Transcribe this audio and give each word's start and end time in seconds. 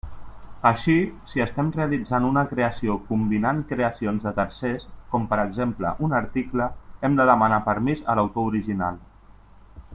Així, 0.67 0.93
si 1.31 1.43
estem 1.43 1.67
realitzant 1.75 2.25
una 2.29 2.43
creació 2.53 2.95
combinant 3.11 3.61
creacions 3.73 4.25
de 4.29 4.33
tercers, 4.41 4.89
com 5.13 5.29
per 5.35 5.41
exemple 5.45 5.95
un 6.09 6.19
article, 6.23 6.71
hem 7.11 7.21
de 7.23 7.31
demanar 7.35 7.65
permís 7.73 8.07
a 8.15 8.21
l'autor 8.21 8.53
original. 8.55 9.03